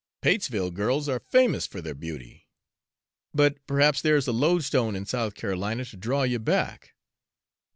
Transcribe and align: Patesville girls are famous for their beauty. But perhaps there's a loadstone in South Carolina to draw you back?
Patesville 0.23 0.71
girls 0.71 1.07
are 1.07 1.19
famous 1.19 1.67
for 1.67 1.79
their 1.79 1.93
beauty. 1.93 2.47
But 3.35 3.63
perhaps 3.67 4.01
there's 4.01 4.27
a 4.27 4.31
loadstone 4.33 4.95
in 4.95 5.05
South 5.05 5.35
Carolina 5.35 5.85
to 5.85 5.95
draw 5.95 6.23
you 6.23 6.39
back? 6.39 6.95